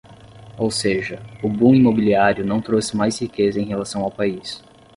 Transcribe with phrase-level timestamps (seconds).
[0.57, 4.63] Ou seja, o boom imobiliário não trouxe mais riqueza em relação ao país.